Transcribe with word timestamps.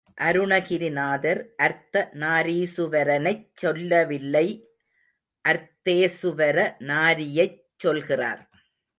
அருணகிரிநாதர் 0.17 1.41
அர்த்தநாரீசுவரனைச் 1.63 3.45
சொல்லவில்லை 3.53 4.47
அர்த்தேசுவர 5.45 6.57
நாரியைச் 6.79 7.59
சொல்கிறார். 7.77 8.41